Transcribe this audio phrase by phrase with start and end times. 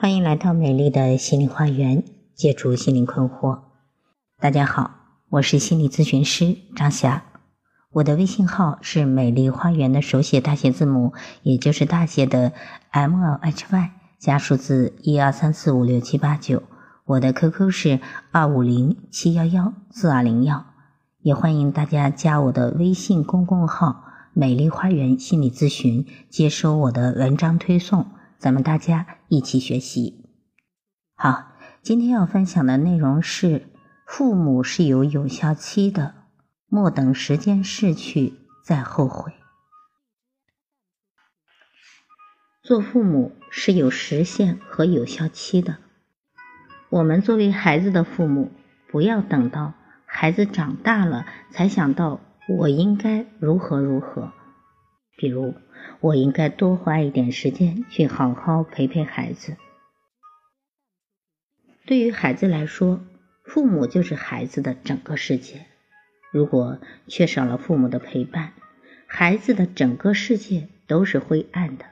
[0.00, 2.02] 欢迎来到美丽的心灵花园，
[2.34, 3.58] 解除心灵困惑。
[4.40, 4.92] 大家好，
[5.28, 7.22] 我是心理咨询师张霞，
[7.92, 11.12] 我的微信号是美丽花园的手写大写字母，
[11.42, 12.52] 也就是大写的
[12.92, 16.62] M L H Y 加数字一二三四五六七八九。
[17.04, 20.64] 我的 QQ 是二五零七幺幺四二零幺，
[21.20, 28.06] 也欢迎大家加我的微信公共号“美丽花园心理咨询”，接收我的文章推送，
[28.40, 30.24] 咱们大家一起学习。
[31.14, 33.68] 好，今天要分享的内容是：
[34.06, 36.14] 父母是有有效期的，
[36.66, 38.32] 莫等时间逝去
[38.64, 39.34] 再后悔。
[42.62, 45.76] 做父母是有时限和有效期的。
[46.88, 48.50] 我们作为孩子的父母，
[48.88, 49.74] 不要等到
[50.06, 54.32] 孩子长大了才想到我应该如何如何。
[55.16, 55.54] 比如，
[56.00, 59.56] 我应该多花一点时间去好好陪陪孩子。
[61.86, 63.04] 对于孩子来说，
[63.44, 65.66] 父母就是孩子的整个世界。
[66.32, 68.52] 如果缺少了父母的陪伴，
[69.06, 71.86] 孩子的整个世界都是灰暗的。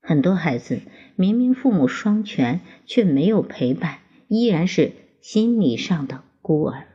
[0.00, 0.80] 很多孩子
[1.14, 6.88] 明明父母双全，却没有陪伴，依然是心理上的孤儿。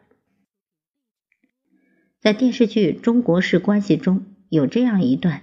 [2.20, 5.42] 在电视剧《中国式关系》中有这样一段：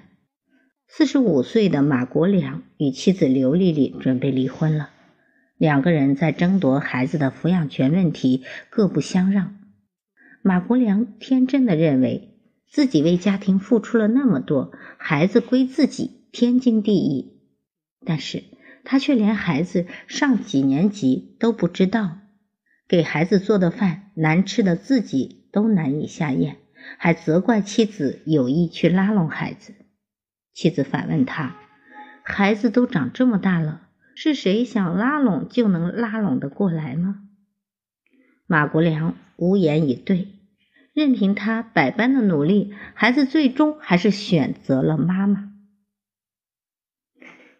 [0.89, 4.91] 四十五岁的马国良与妻子刘丽丽准备离婚了，
[5.59, 9.59] 两个人在争夺孩子的抚养权问题各不相让。
[10.41, 17.41] 马国良天真的认为自己为家庭付出了那么多，孩子归自己，天经地义。
[18.07, 18.45] 但是
[18.85, 22.19] 他却连孩子上几年级都不知道，
[22.89, 26.57] 给孩子做的饭难吃的自己都难以下咽，
[26.99, 29.75] 还责怪妻子有意去拉拢孩子。
[30.53, 31.57] 妻子反问他
[32.23, 37.23] ：“孩子都长这么大了，是谁想拉拢就能拉拢得过来吗？”
[38.47, 40.29] 马国良无言以对，
[40.93, 45.51] 任凭他百般的努力，孩子最终还是选择了妈妈。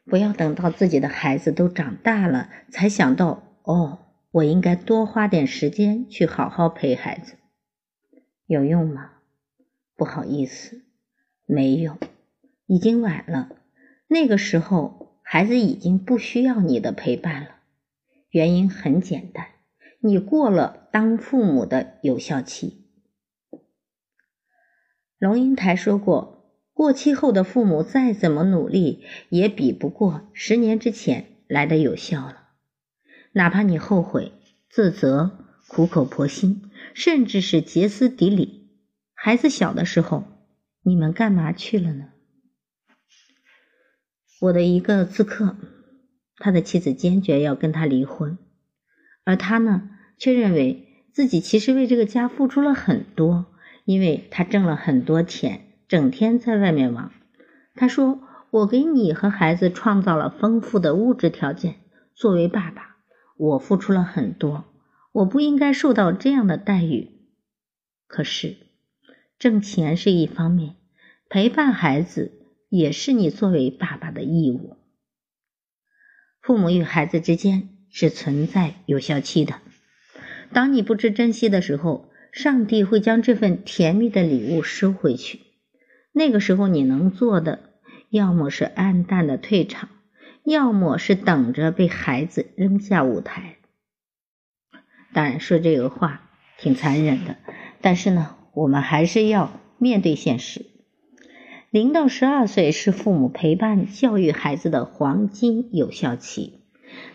[0.05, 7.39] 不要等到自己的孩子都长大了，才想到哦，我应该多花点时间去好好陪孩子，
[8.47, 9.13] 有用吗？
[9.97, 10.83] 不好意思，
[11.47, 11.99] 没有，
[12.67, 13.51] 已经晚了。
[14.09, 17.57] 那个时候，孩子已经不需要你的陪伴了。
[18.31, 19.47] 原因很简单，
[20.01, 22.87] 你过了当父母的有效期。
[25.19, 26.35] 龙应台说过。
[26.77, 32.49] 过期后的父母再怎么努力，也比不过十年之前来的有效了。
[33.31, 34.33] 哪怕你后悔、
[34.69, 38.64] 自责、苦口婆心，甚至是歇斯底里，
[39.25, 40.25] 孩子小的时候，
[40.83, 42.09] 你们干嘛去了呢？
[44.39, 45.57] 我的一个刺客，
[46.37, 48.37] 他的妻子坚决要跟他离婚，
[49.25, 53.47] 而他呢，却认为自己其实为这个家付出了很多，
[53.87, 55.63] 因为他挣了很多钱。
[55.89, 57.11] 整天在外面玩，
[57.75, 58.21] 他说
[58.53, 61.77] ：“我给你和孩子创造了丰富的物质条件。
[62.15, 62.99] 作为爸爸，
[63.39, 64.67] 我付出了很多，
[65.13, 67.09] 我不应该受到这样的待遇。
[68.07, 68.59] 可是，
[69.45, 70.75] 挣钱是一方面，
[71.29, 72.33] 陪伴孩子
[72.71, 74.79] 也是你作为爸爸的义务。
[76.41, 79.57] 父母与孩子之间是存在有效期的。
[80.55, 85.43] 当你不知珍惜的时候，上帝会将这份甜蜜的礼物收回去。”
[86.13, 87.75] 那个时候，你能做的，
[88.09, 89.91] 要么是暗淡的退场，
[90.43, 93.59] 要么是等着被孩子扔下舞台。
[95.13, 97.37] 当然，说这个话挺残忍的，
[97.83, 100.67] 但是呢，我们还是要面对现实。
[101.71, 106.61] 零到十二岁是父母陪伴教育孩子的黄金有效期，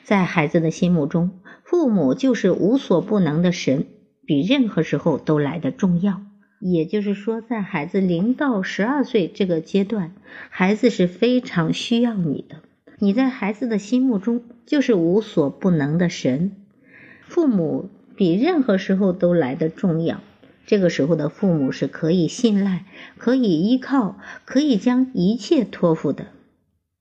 [0.03, 1.31] 在孩子的心目中，
[1.63, 3.85] 父母就是无所不能的神，
[4.25, 6.21] 比任何时候都来的重要。
[6.59, 10.13] 也就是说，在孩子零到十二岁这个阶段，
[10.49, 12.57] 孩子是非常需要你的。
[12.97, 16.51] 你在孩子的心目中就是无所不能的神，
[17.21, 20.19] 父母比任何时候都来的重要。
[20.69, 22.85] 这个时候的父母是可以信赖、
[23.17, 26.27] 可以依靠、可以将一切托付的，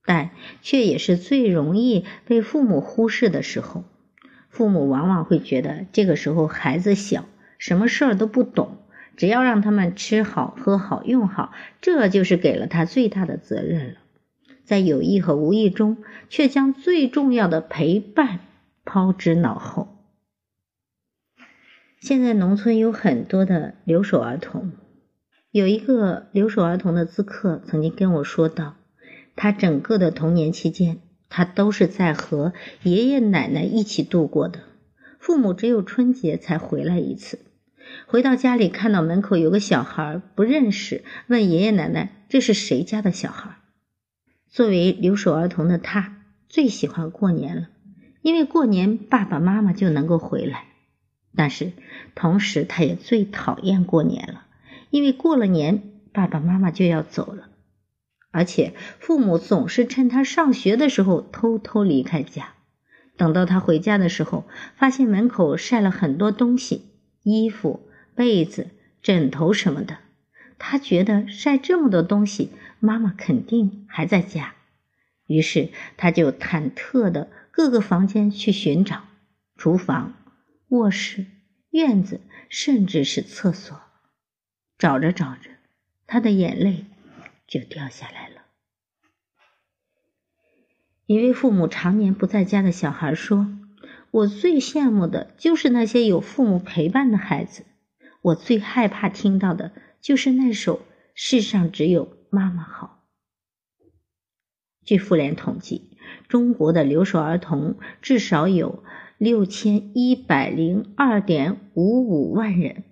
[0.06, 0.31] 但
[0.62, 3.85] 却也是最容易被父母忽视的时候。
[4.49, 7.26] 父母往往会觉得这个时候孩子小，
[7.59, 8.79] 什么事儿都不懂。
[9.19, 13.94] 只要让他们吃好、喝好、用好，这就是给了他最大的责任了。
[14.65, 15.99] 在有意和无意中，
[16.31, 18.41] 却将最重要的陪伴
[18.87, 19.98] 抛之脑后。
[22.00, 24.71] 现在农村有很多的留守儿童，
[25.50, 28.77] 有一个留守儿童的咨客曾经跟我说道，
[29.35, 32.53] 他整个的童年期间他都是在和
[32.85, 34.61] 爷爷奶奶一起度过的。
[35.19, 37.41] 父母只有春节才回来一次。
[38.06, 43.56] 回到家里，看到门口有个小孩，不认识，问爷爷奶奶：“这是谁家的小孩？”
[44.47, 47.71] 作为留守儿童的他，最喜欢过年了，
[48.23, 50.67] 因为过年爸爸妈妈就能够回来。
[51.38, 51.70] 但是
[52.17, 54.44] 同时，他也最讨厌过年了，
[54.90, 57.49] 因为过了年，爸爸妈妈就要走了，
[58.32, 62.55] 而且父母总是趁他上学的时候偷偷离开家。
[63.17, 66.87] 等到他回家的时候，发现门口晒了很多东西，
[67.23, 68.70] 衣服、被子、
[69.00, 69.99] 枕头什么的。
[70.58, 72.50] 他觉得晒这么多东西，
[72.81, 74.55] 妈妈肯定还在家，
[75.29, 79.02] 于是他就忐忑的各个房间去寻找，
[79.56, 80.14] 厨房、
[80.69, 81.26] 卧室、
[81.70, 83.81] 院子，甚至是厕所。
[84.76, 85.50] 找着找着，
[86.06, 86.85] 他的眼泪
[87.47, 88.43] 就掉下来了。
[91.06, 93.49] 一位父母常年不在家的小孩说
[94.12, 97.65] ：“我最羡慕的就是那些有父母陪伴的孩子。
[98.20, 99.73] 我最害怕听到的
[100.03, 100.82] 就是那首
[101.15, 103.06] ‘世上只有妈妈好’。”
[104.85, 105.97] 据妇联统计，
[106.29, 108.85] 中国的留守儿童至少有
[109.19, 112.85] 六千一百零二点五五万人，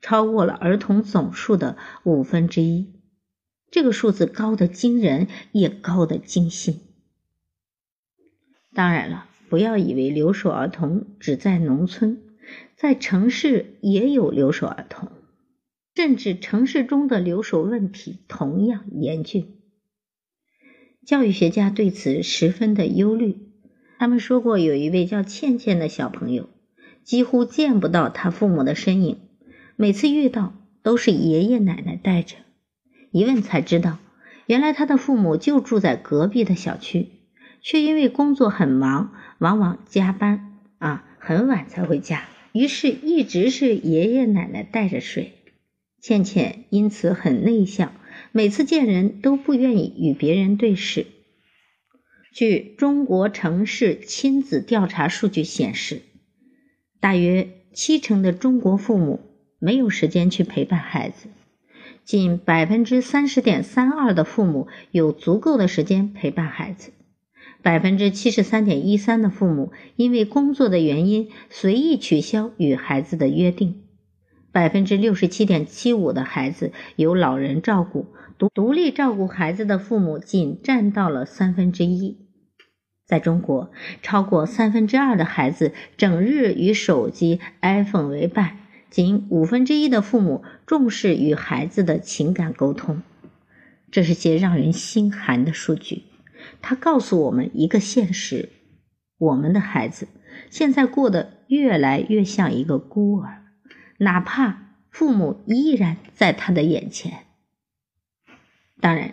[0.00, 2.92] 超过了儿童总数的五分之一。
[3.68, 6.80] 这个数字高的惊人，也高的惊心。
[8.72, 12.22] 当然了，不要以为留守儿童只在农村，
[12.76, 15.10] 在城市也有留守儿童，
[15.96, 19.58] 甚至城市中的留守问题同样严峻。
[21.04, 23.51] 教育学家对此十分的忧虑，
[24.02, 26.48] 他们说过，有一位叫倩倩的小朋友，
[27.04, 29.20] 几乎见不到他父母的身影，
[29.76, 32.34] 每次遇到都是爷爷奶奶带着。
[33.12, 33.98] 一问才知道，
[34.46, 37.10] 原来他的父母就住在隔壁的小区。
[37.62, 45.34] 却因为工作很忙，往往加班啊，很晚才回家，于是一直是爷爷奶奶带着睡。
[46.00, 47.92] 倩倩因此很内向，
[48.32, 51.06] 每次见人都不愿意与别人对视。
[52.32, 56.00] 据中国城市亲子调查数据显示，
[56.98, 59.20] 大约七成的中国父母
[59.58, 61.28] 没有时间去陪伴孩子，
[62.04, 66.92] 近百分之三十点三二的父母有足够的时间陪伴孩子。
[67.60, 73.82] 百分之七十三点一三的父母因为工作的原因随意取消与孩子的约定，
[74.52, 78.06] 百分之六十七点七五的孩子由老人照顾，
[78.38, 82.21] 独独立照顾孩子的父母仅占到了三分之一。
[83.06, 83.70] 在中国，
[84.02, 88.58] 超过三分之二的孩子整日与手机 iPhone 为伴，
[88.88, 93.02] 仅五分之一的父母重视与孩子的情感沟通，
[93.90, 96.04] 这是些让人心寒的数据。
[96.60, 98.48] 它告诉我们一个现实：
[99.18, 100.08] 我们的孩子
[100.50, 103.42] 现在过得越来越像一个孤儿，
[103.98, 107.26] 哪怕父母依然在他的眼前。
[108.80, 109.12] 当然，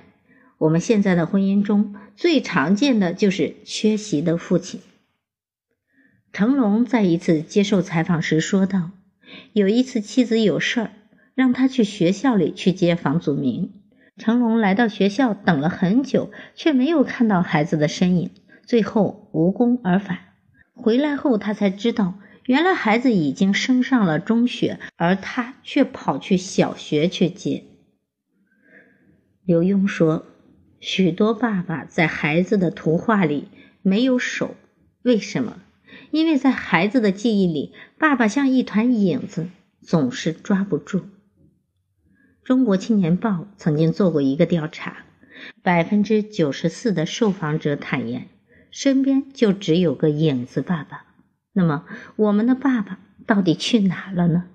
[0.59, 4.81] 我们现在的婚姻中最常见的就是缺席的父亲。
[6.31, 8.91] 成龙在一次接受采访时说道
[9.53, 10.91] ：“有一次妻子有事儿，
[11.33, 13.71] 让他去学校里去接房祖名。”
[14.19, 18.31] 成龙来到学校，等了很久，却没有看到孩子的身影，
[18.65, 20.19] 最后无功而返。
[20.73, 27.63] 回来后，他才知道，原来孩子已经升上了中学，而他却跑去小学去接。
[29.45, 30.25] 刘墉说
[30.79, 33.47] ：“许多爸爸在孩子的图画里
[33.81, 34.55] 没有手，
[35.01, 35.59] 为什么？
[36.11, 39.47] 因为在孩子的记忆里，爸爸像一团影子，
[39.81, 41.05] 总是抓不住。”
[42.43, 45.05] 中国青年报曾经做过一个调查，
[45.61, 48.27] 百分之九十四的受访者坦言，
[48.71, 51.05] 身边就只有个影子爸爸。
[51.53, 54.45] 那么，我们的爸爸到底去哪了呢？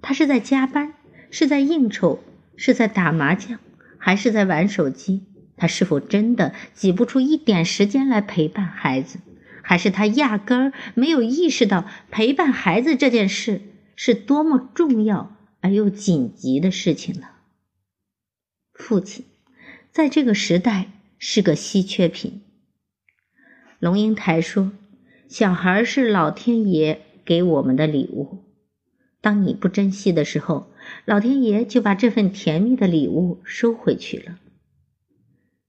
[0.00, 0.94] 他是在加班，
[1.30, 2.20] 是在应酬，
[2.56, 3.58] 是在打麻将，
[3.98, 5.24] 还是在玩手机？
[5.56, 9.18] 他是否真的挤不出一点时间来陪伴孩子？
[9.62, 13.62] 还是他压根儿没有意识到陪伴孩子这件事
[13.96, 15.36] 是多么重要？
[15.60, 17.26] 而又紧急的事情呢？
[18.72, 19.24] 父亲
[19.90, 22.42] 在这个时代是个稀缺品。
[23.80, 24.70] 龙应台说
[25.28, 28.44] ：“小孩是老天爷给我们的礼物，
[29.20, 30.70] 当你不珍惜的时候，
[31.04, 34.38] 老天爷就把这份甜蜜的礼物收回去了。”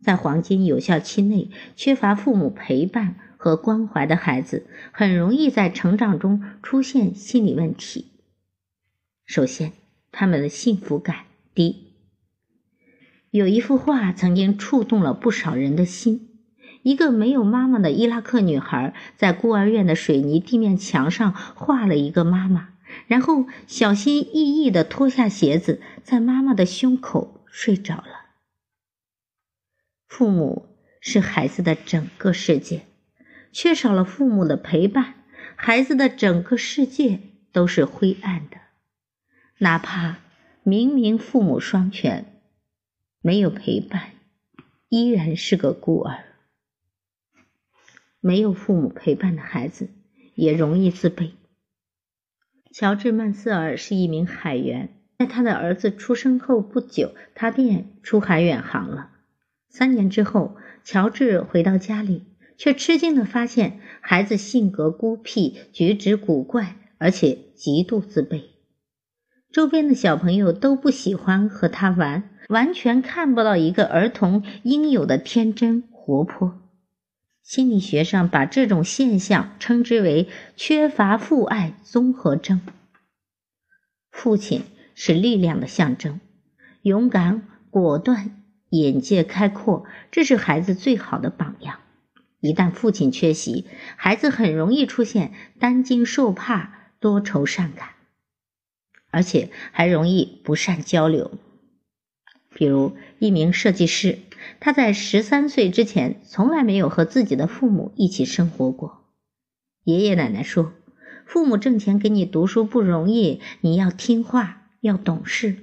[0.08, 8.06] 在黄金有效期内，缺乏父母陪伴和关怀的孩子，很容易在成长中出现心理问题。
[9.26, 9.74] 首先，
[10.14, 11.92] 他们的幸福感低。
[13.32, 16.30] 有一幅画曾经触动了不少人的心，
[16.84, 22.70] 一个没有妈妈的伊拉克女孩在孤儿院的水泥地面墙上画了一个妈妈，
[23.08, 28.17] 然后小心翼翼地脱下鞋子，在妈妈的胸口睡着了。
[30.08, 32.84] 父母是孩子的整个世界，
[33.52, 35.16] 缺少了父母的陪伴，
[35.56, 37.20] 孩子的整个世界
[37.52, 38.58] 都是灰暗的。
[39.60, 40.18] 哪怕
[40.64, 42.42] 明明父母双全，
[43.22, 44.14] 没有陪伴，
[44.90, 46.24] 依然是个孤儿。
[48.20, 49.90] 没有父母陪伴的孩子
[50.36, 51.32] 也容易自卑。
[52.72, 59.12] 乔治·曼斯尔是一名海员，在他的儿子出生后不久，他便出海远航了。
[59.78, 62.24] 三年之后，乔治回到家里，
[62.58, 68.42] 却吃惊的发现孩子性格孤僻，举止古怪，而且极度自卑。
[69.52, 76.60] 周边的小朋友都不喜欢和他玩，完全看不到一个儿童应有的天真活泼。
[77.44, 82.62] 心理学上把这种现象称之为缺乏父爱综合征。
[84.10, 84.64] 父亲
[84.96, 86.20] 是力量的象征，
[86.82, 88.44] 勇敢、果断、
[88.80, 91.80] 眼界开阔，这是孩子最好的榜样。
[92.40, 93.66] 一旦父亲缺席，
[93.96, 97.90] 孩子很容易出现担惊受怕、多愁善感，
[99.12, 101.32] 而且还容易不善交流。
[102.54, 104.20] 比如一名设计师。
[104.60, 109.04] 他在十三岁之前从来没有和自己的父母一起生活过。
[109.84, 110.74] 爷爷奶奶说
[111.26, 115.56] ：“父母挣钱给你读书不容易，你要听话，要懂事。”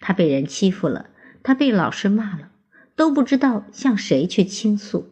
[0.00, 1.10] 他被人欺负了，
[1.44, 2.48] 他被老师骂了，
[2.96, 5.10] 都不知道向谁去倾诉。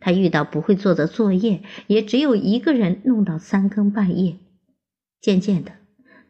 [0.00, 4.36] 他遇到不会做的作业，也只有一个人弄到三更半夜。
[5.20, 5.72] 渐渐的，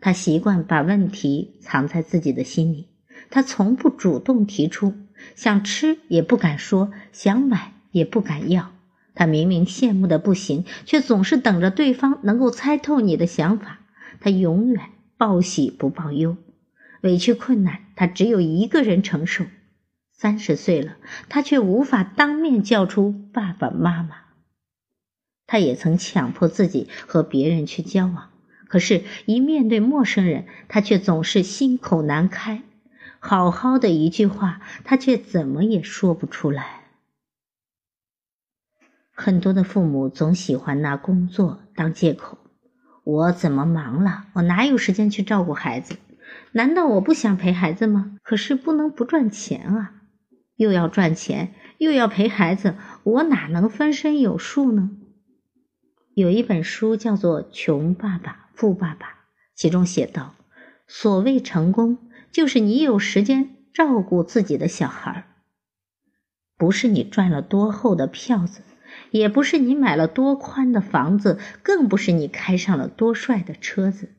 [0.00, 2.88] 他习惯把问题藏在自己的心里，
[3.31, 4.95] 他从不主动提出。
[5.35, 8.71] 想吃也不敢说，想买也不敢要。
[9.14, 13.81] 他明明羡慕的不行，却总是等着对方能够猜透你的想法。
[14.21, 14.81] 他永远
[15.17, 16.37] 报喜不报忧，
[17.02, 19.45] 委屈困难他只有一个人承受。
[20.12, 20.97] 三十岁了，
[21.28, 24.17] 他却无法当面叫出爸爸妈妈。
[25.47, 28.31] 他也曾强迫自己和别人去交往，
[28.67, 32.62] 可是，一面对陌生人，他却总是心口难开。
[33.21, 36.83] 好好的一句话，他却怎么也说不出来。
[39.12, 42.38] 很多的父母总喜欢拿工作当借口
[43.05, 44.26] ：“我怎么忙了？
[44.35, 45.97] 我哪有时间去照顾孩子？
[46.52, 48.18] 难道我不想陪孩子吗？
[48.23, 49.92] 可是不能不赚钱啊！
[50.56, 54.90] 又要赚钱，又要陪孩子，我哪能分身有术呢？”
[56.14, 59.06] 有一本书叫做《穷爸爸富爸爸》，
[59.54, 60.35] 其中写道
[60.88, 61.99] ：“所谓成功。”
[62.30, 65.26] 就是你有时间照顾自己的小孩
[66.58, 68.61] 不是你赚了多厚的票子，
[69.11, 74.14] 也不是你买了多宽的房子，更不是你开上了多帅的车子，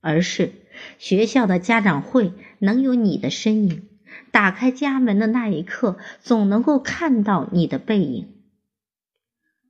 [0.00, 0.52] 而是
[0.98, 3.82] 学校的家长会能有你的身影，
[4.30, 8.28] 打开家门的那一刻，总能够看到你的背影。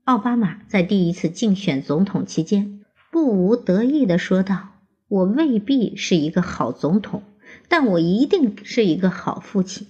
[0.04, 2.80] 奥巴马在第一次竞选总统期间，
[3.10, 4.70] 不无得意地说道
[5.08, 7.22] ：“我未必是一个好总统。”
[7.66, 9.86] 但我一定是一个好父亲，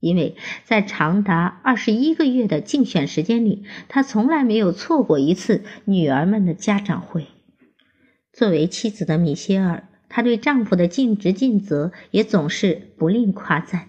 [0.00, 7.26] 因为在长达二十一个月的竞选时间里，他从来没有错过一次女儿们的家长会。
[8.34, 13.88] 作为妻子的米歇尔，她对丈夫的尽职尽责也总是不吝夸赞。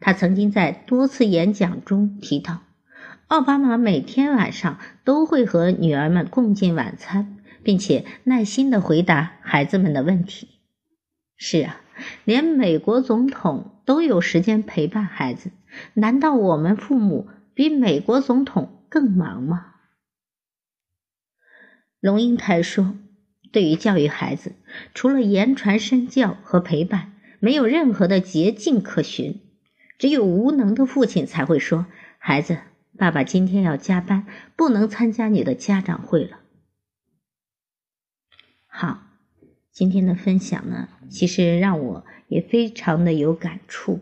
[0.00, 2.62] 她曾经在多次演讲中提到，
[3.26, 10.48] 奥巴马每天晚上都会和女儿们共进晚餐，并且耐心的回答孩子们的问题。
[11.36, 11.82] 是啊。
[12.24, 15.50] 连美国总统都有时间陪伴孩子，
[15.92, 19.74] 难道我们父母比美国总统更忙吗？
[22.00, 22.94] 龙应台说
[23.52, 24.52] ：“对于教育孩子，
[24.94, 29.40] 除了言传身教和陪伴，没有任何的捷径可循。
[29.98, 31.86] 只有无能的父亲才会说
[32.18, 32.58] ：‘孩子，
[32.96, 34.26] 爸爸今天要加班，
[34.56, 36.40] 不能参加你的家长会了。’
[38.66, 39.06] 好。”
[39.72, 44.00] 今天的分享呢，其实让我也非常的有感触，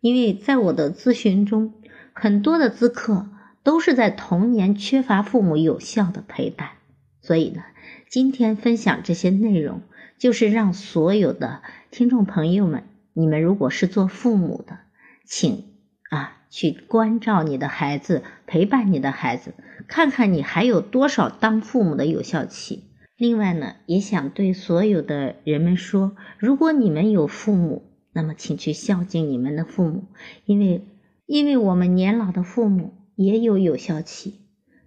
[0.00, 1.74] 因为在我的咨询中，
[2.12, 3.28] 很多的咨客
[3.64, 6.72] 都是在童年缺乏父母有效的陪伴，
[7.20, 7.64] 所以呢，
[8.10, 9.82] 今天分享这些内容，
[10.16, 11.60] 就是让所有的
[11.90, 14.78] 听众朋友们，你们如果是做父母的，
[15.26, 15.64] 请
[16.08, 19.52] 啊去关照你的孩子，陪伴你的孩子，
[19.88, 22.84] 看看你还有多少当父母的有效期。
[23.18, 27.82] 另外呢，也想对所有的人们说：如果你们有父母，
[28.14, 30.04] 那么请去孝敬你们的父母，
[30.46, 30.86] 因为
[31.26, 34.36] 因为我们年老的父母也有有效期，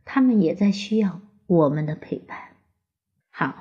[0.06, 2.38] 他们也在需要我们的陪伴。
[3.42, 3.56] 好，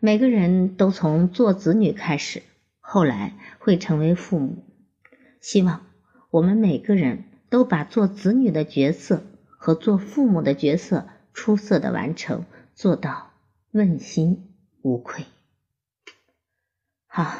[0.00, 2.42] 每个人都从做子女开始，
[2.78, 4.66] 后来会成为父母。
[5.40, 5.86] 希望
[6.30, 13.30] 我们每个人都把做子女的角色和做父母的角色出色的完成，做到
[13.72, 14.50] 问心
[14.82, 15.24] 无愧。
[17.06, 17.34] 好，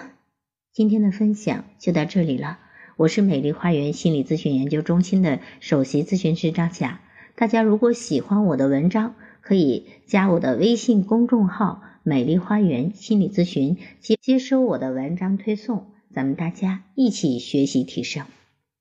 [0.73, 2.61] 今天的分享就到这里了。
[2.97, 7.03] 我是美丽花园心理咨询研究中心的首席咨询师张霞。
[7.35, 15.93] 大家如果喜欢我的文章，可以加我的微信公众号“美丽花园心理咨询”，接接收我的文章推送。
[16.11, 18.25] 咱们大家一起学习提升。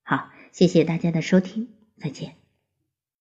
[0.04, 1.68] 好，谢谢大家的收听，
[1.98, 2.43] 再见。